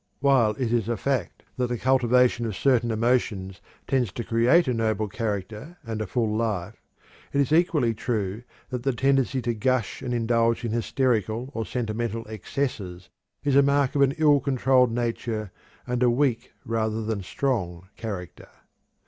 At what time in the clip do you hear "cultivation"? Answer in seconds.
1.77-2.47